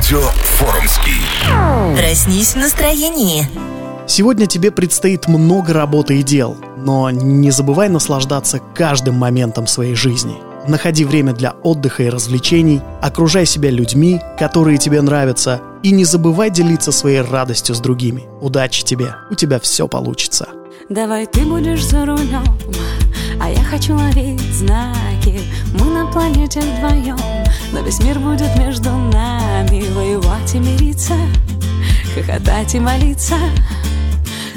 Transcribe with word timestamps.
Радио 0.00 0.22
Форумский. 0.22 1.20
Проснись 1.94 2.54
в 2.54 2.56
настроении. 2.56 3.46
Сегодня 4.06 4.46
тебе 4.46 4.70
предстоит 4.70 5.28
много 5.28 5.74
работы 5.74 6.18
и 6.18 6.22
дел, 6.22 6.56
но 6.78 7.10
не 7.10 7.50
забывай 7.50 7.90
наслаждаться 7.90 8.60
каждым 8.74 9.16
моментом 9.16 9.66
своей 9.66 9.94
жизни. 9.94 10.36
Находи 10.66 11.04
время 11.04 11.34
для 11.34 11.50
отдыха 11.50 12.04
и 12.04 12.08
развлечений, 12.08 12.80
окружай 13.02 13.44
себя 13.44 13.68
людьми, 13.70 14.22
которые 14.38 14.78
тебе 14.78 15.02
нравятся, 15.02 15.60
и 15.82 15.90
не 15.90 16.06
забывай 16.06 16.48
делиться 16.48 16.92
своей 16.92 17.20
радостью 17.20 17.74
с 17.74 17.80
другими. 17.80 18.24
Удачи 18.40 18.82
тебе, 18.82 19.16
у 19.30 19.34
тебя 19.34 19.60
все 19.60 19.86
получится. 19.86 20.48
Давай 20.88 21.26
ты 21.26 21.42
будешь 21.42 21.84
за 21.86 22.06
рулем, 22.06 22.58
а 23.40 23.48
я 23.48 23.62
хочу 23.64 23.96
ловить 23.96 24.40
знаки. 24.54 25.40
Мы 25.78 25.86
на 25.86 26.06
планете 26.06 26.60
вдвоем, 26.60 27.18
но 27.72 27.80
весь 27.80 28.00
мир 28.00 28.18
будет 28.18 28.54
между 28.56 28.90
нами. 28.90 29.84
Воевать 29.94 30.54
и 30.54 30.58
мириться, 30.58 31.14
хохотать 32.14 32.74
и 32.74 32.80
молиться. 32.80 33.36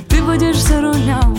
Ты 0.09 0.21
будешь 0.21 0.61
за 0.61 0.81
рулем, 0.81 1.38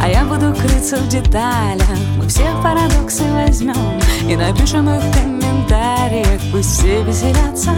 а 0.00 0.08
я 0.08 0.24
буду 0.24 0.52
крыться 0.54 0.96
в 0.96 1.08
деталях 1.08 1.86
Мы 2.18 2.28
все 2.28 2.44
парадоксы 2.62 3.22
возьмем 3.32 4.00
И 4.28 4.36
напишем 4.36 4.90
их 4.90 5.02
в 5.02 5.12
комментариях 5.14 6.40
Пусть 6.52 6.78
все 6.78 7.02
веселятся 7.04 7.72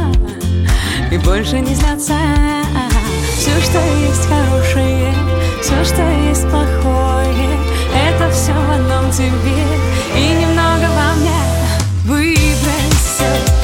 И 1.12 1.18
больше 1.18 1.60
не 1.60 1.74
злятся 1.74 2.16
Все, 3.36 3.50
что 3.60 3.78
есть 4.00 4.26
хорошее 4.26 5.12
Все, 5.62 5.84
что 5.84 6.02
есть 6.28 6.48
плохое 6.48 7.25
все 8.36 8.52
в 8.52 8.70
одном 8.70 9.10
тебе. 9.10 9.64
И 10.14 10.28
немного 10.34 10.86
во 10.94 11.14
мне. 11.14 11.40
Выбрать 12.04 13.55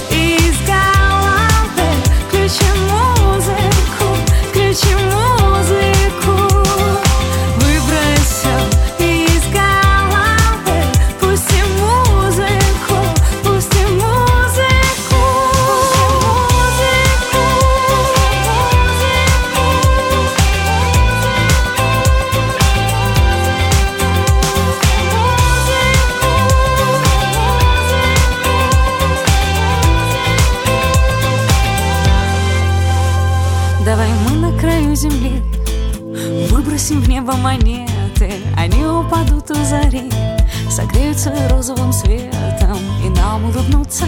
Согреются 41.23 41.55
розовым 41.55 41.93
светом 41.93 42.79
И 43.05 43.09
нам 43.09 43.45
улыбнутся 43.45 44.07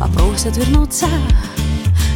Попросят 0.00 0.56
вернуться. 0.56 1.06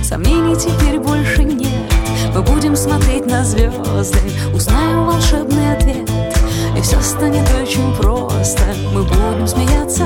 Сомнений 0.03 0.57
теперь 0.57 0.99
больше 0.99 1.45
нет. 1.45 1.93
Мы 2.35 2.43
будем 2.43 2.75
смотреть 2.75 3.27
на 3.27 3.45
звезды. 3.45 4.19
Узнаем 4.53 5.07
волшебный 5.07 5.77
ответ. 5.77 6.11
И 6.77 6.81
все 6.81 7.01
станет 7.01 7.49
очень 7.63 7.95
просто. 7.95 8.63
Мы 8.93 9.05
будем 9.05 9.47
смеяться 9.47 10.05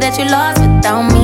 that 0.00 0.18
you 0.18 0.24
lost 0.24 0.60
without 0.62 1.12
me. 1.12 1.19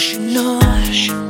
Hoje 0.00 0.18
nós 0.18 1.29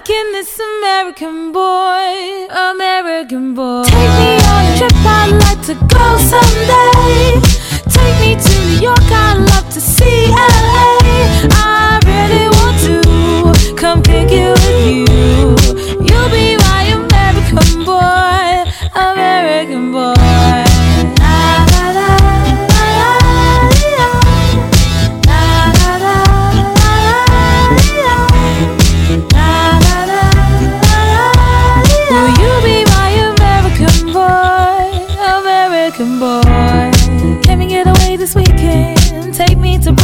Liking 0.00 0.32
this 0.32 0.58
American 0.58 1.52
boy, 1.52 2.46
American 2.70 3.54
boy. 3.54 3.82
Take 3.84 3.94
me 3.94 4.32
on 4.48 4.64
a 4.64 4.78
trip, 4.78 4.92
I'd 4.94 5.30
like 5.44 5.62
to 5.66 5.74
go 5.74 6.16
someday. 6.32 7.40
Take 7.90 8.20
me 8.20 8.42
to 8.42 8.64
New 8.64 8.80
York, 8.80 9.12
I'd 9.12 9.38
love 9.50 9.68
to 9.74 9.80
see 9.80 10.28
LA. 10.28 10.99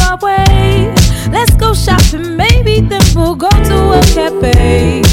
Let's 0.09 1.53
go 1.57 1.73
shopping, 1.73 2.37
maybe 2.37 2.79
then 2.79 3.01
we'll 3.13 3.35
go 3.35 3.49
to 3.49 3.91
a 3.91 4.01
cafe. 4.15 5.03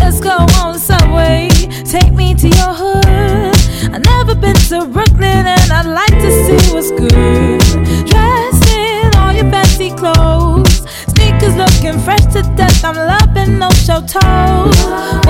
Let's 0.00 0.20
go 0.20 0.36
on 0.58 0.76
subway. 0.76 1.48
Take 1.84 2.12
me 2.12 2.34
to 2.34 2.48
your 2.48 2.74
hood. 2.74 3.54
I've 3.94 4.04
never 4.04 4.34
been 4.34 4.56
to 4.70 4.86
Brooklyn 4.86 5.46
and 5.46 5.72
I'd 5.72 5.86
like 5.86 6.16
to 6.24 6.30
see 6.44 6.74
what's 6.74 6.90
good. 6.90 7.60
Dressed 8.08 8.68
in 8.74 9.14
all 9.14 9.32
your 9.32 9.48
fancy 9.52 9.90
clothes. 9.90 10.82
Sneakers 11.14 11.56
looking 11.56 12.00
fresh 12.00 12.24
to 12.34 12.42
death. 12.56 12.84
I'm 12.84 12.96
loving 12.96 13.58
no 13.60 13.70
show 13.70 14.00
toes. 14.00 14.76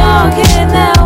Walking 0.01 0.69
that 0.73 1.00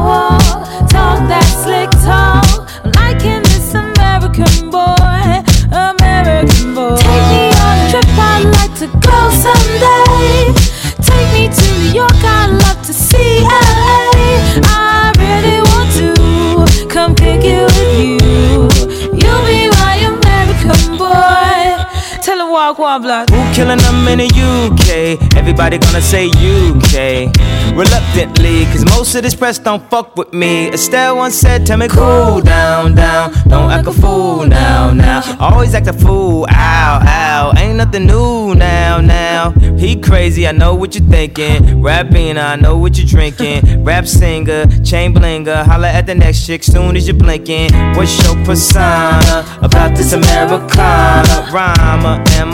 walk 22.69 22.79
one 22.79 23.03
block. 23.03 23.29
Who 23.31 23.55
killing 23.55 23.79
them 23.79 24.09
in 24.09 24.19
the 24.19 24.29
UK? 24.29 25.37
Everybody 25.37 25.77
gonna 25.77 26.01
say 26.01 26.29
UK. 26.29 27.31
Reluctantly, 27.77 28.65
cause 28.67 28.85
most 28.87 29.15
of 29.15 29.23
this 29.23 29.35
press 29.35 29.59
don't 29.59 29.83
fuck 29.91 30.17
with 30.17 30.33
me. 30.33 30.71
Estelle 30.73 31.17
once 31.17 31.35
said, 31.35 31.67
Tell 31.67 31.77
me 31.77 31.89
cool 31.89 32.41
down, 32.41 32.95
down. 32.95 33.33
Don't 33.49 33.71
act 33.71 33.87
a 33.87 33.93
fool 33.93 34.47
now, 34.47 34.93
now. 34.93 35.21
Always 35.41 35.75
act 35.75 35.89
a 35.89 35.93
fool, 35.93 36.47
ow, 36.51 37.01
ow. 37.03 37.53
Ain't 37.59 37.77
nothing 37.77 38.07
new 38.07 38.55
now, 38.55 39.01
now. 39.01 39.51
He 39.77 40.01
crazy, 40.01 40.47
I 40.47 40.53
know 40.53 40.75
what 40.75 40.95
you're 40.95 41.09
thinking. 41.09 41.83
Rapping, 41.83 42.39
I 42.39 42.57
know 42.57 42.79
what 42.79 42.97
you're 42.97 43.07
drinking. 43.07 43.85
Rap 43.85 44.07
singer, 44.07 44.67
chain 44.83 45.13
blinger. 45.13 45.65
Holla 45.65 45.89
at 45.89 46.07
the 46.07 46.15
next 46.15 46.47
chick 46.47 46.63
soon 46.63 46.97
as 46.97 47.07
you're 47.07 47.17
blinking. 47.17 47.73
What's 47.97 48.17
your 48.25 48.37
persona 48.45 49.45
about 49.61 49.97
this 49.97 50.13
Americana? 50.13 51.51
Rhymer, 51.53 52.23
am 52.39 52.54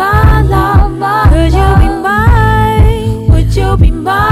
You 0.00 0.06
be 0.06 0.98
my? 0.98 1.28
Could 1.30 1.52
you 1.52 1.68
be 1.78 1.88
mine? 2.00 3.28
Would 3.28 3.54
you 3.54 3.76
be 3.76 3.90
my 3.90 4.29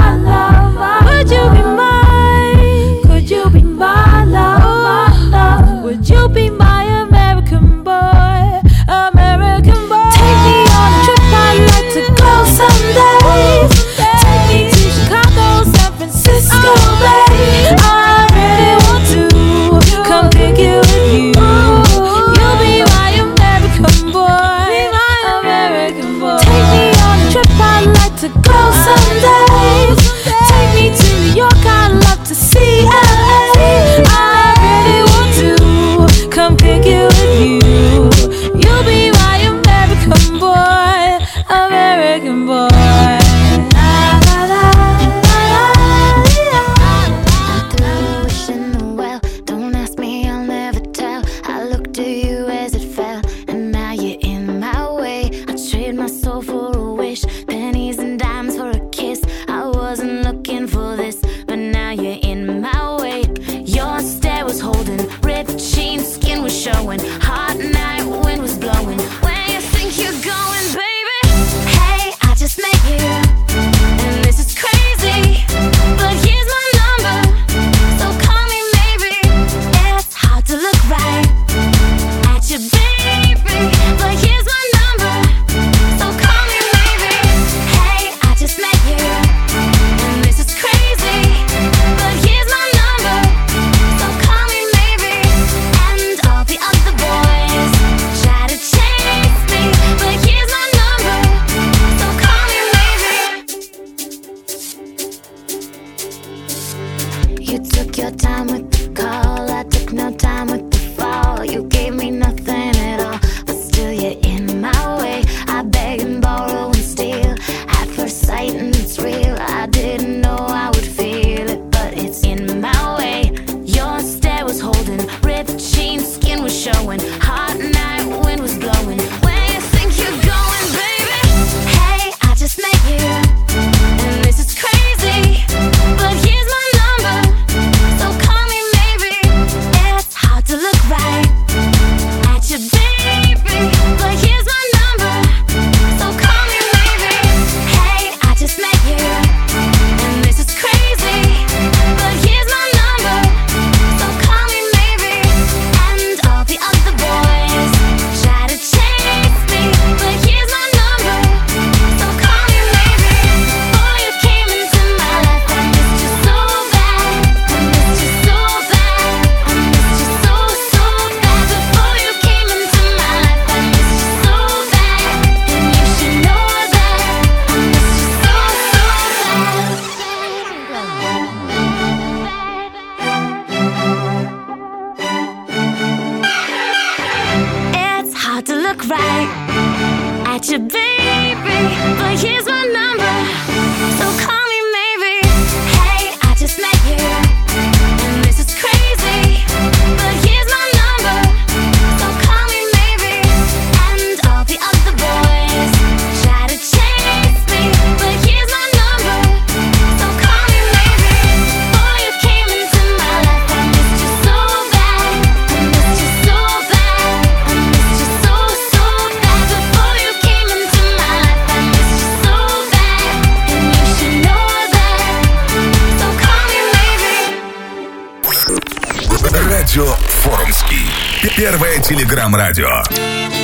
Телеграм-радио. 231.89 233.38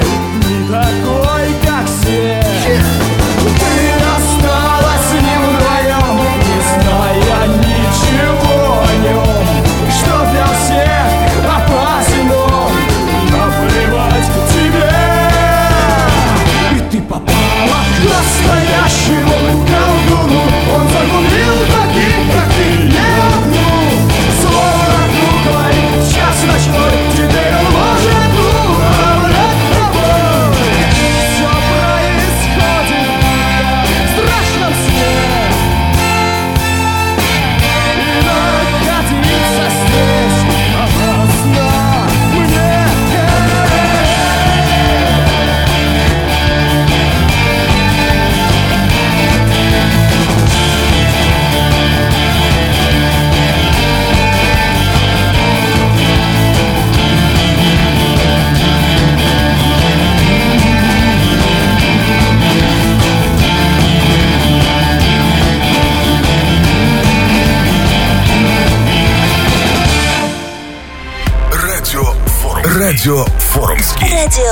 nunca 0.00 0.80
con... 1.04 1.17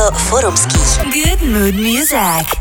Радио 0.05 0.11
Форумский. 0.15 0.79
Good 1.11 1.41
mood 1.41 1.73
music. 1.73 2.54